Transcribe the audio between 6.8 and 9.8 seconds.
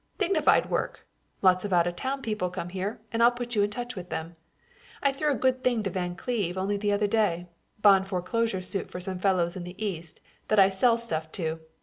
other day. Bond foreclosure suit for some fellows in the